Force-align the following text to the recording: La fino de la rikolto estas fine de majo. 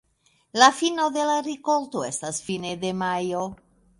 La 0.59 0.69
fino 0.77 1.05
de 1.17 1.25
la 1.31 1.35
rikolto 1.49 2.03
estas 2.09 2.41
fine 2.47 2.75
de 2.87 2.95
majo. 3.05 3.45